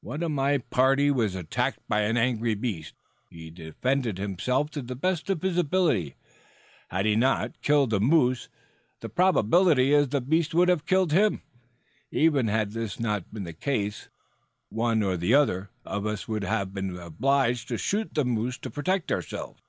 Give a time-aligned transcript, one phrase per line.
[0.00, 2.94] One of my party was attacked by an angry beast.
[3.30, 6.16] He defended himself to the best of his ability.
[6.88, 8.48] Had he not killed the moose
[8.98, 11.42] the probability is that the beast would have killed him.
[12.10, 14.08] Even had this not been the case
[14.68, 18.70] one or the other of us would have been obliged to shoot the moose to
[18.72, 19.60] protect ourselves."